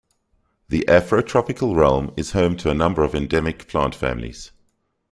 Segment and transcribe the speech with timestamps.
[0.69, 4.49] The Afrotropical realm is home to a number of endemic plant families.